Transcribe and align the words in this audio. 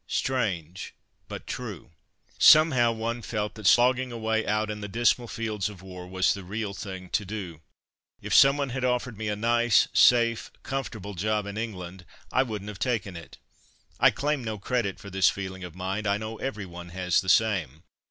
Strange, 0.07 0.95
but 1.27 1.45
true. 1.45 1.91
Somehow 2.39 2.91
one 2.91 3.21
felt 3.21 3.53
that 3.53 3.67
slogging 3.67 4.11
away 4.11 4.47
out 4.47 4.71
in 4.71 4.81
the 4.81 4.87
dismal 4.87 5.27
fields 5.27 5.69
of 5.69 5.83
war 5.83 6.07
was 6.07 6.33
the 6.33 6.43
real 6.43 6.73
thing 6.73 7.07
to 7.11 7.23
do. 7.23 7.61
If 8.19 8.33
some 8.33 8.57
one 8.57 8.69
had 8.69 8.83
offered 8.83 9.15
me 9.15 9.27
a 9.27 9.35
nice, 9.35 9.89
safe, 9.93 10.49
comfortable 10.63 11.13
job 11.13 11.45
in 11.45 11.55
England, 11.55 12.03
I 12.31 12.41
wouldn't 12.41 12.69
have 12.69 12.79
taken 12.79 13.15
it. 13.15 13.37
I 13.99 14.09
claim 14.09 14.43
no 14.43 14.57
credit 14.57 14.99
for 14.99 15.11
this 15.11 15.29
feeling 15.29 15.63
of 15.63 15.75
mine. 15.75 16.07
I 16.07 16.17
know 16.17 16.37
every 16.37 16.65
one 16.65 16.89
has 16.89 17.21
the 17.21 17.29
same. 17.29 17.83